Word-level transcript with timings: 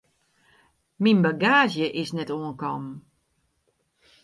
Myn 1.01 1.19
bagaazje 1.25 1.85
is 2.01 2.09
net 2.17 2.33
oankommen. 2.37 2.95